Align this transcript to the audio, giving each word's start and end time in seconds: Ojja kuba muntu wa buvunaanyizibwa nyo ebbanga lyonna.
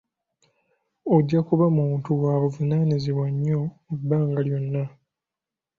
Ojja 1.15 1.39
kuba 1.47 1.65
muntu 1.77 2.09
wa 2.23 2.33
buvunaanyizibwa 2.41 3.25
nyo 3.43 3.61
ebbanga 3.93 4.39
lyonna. 4.47 4.83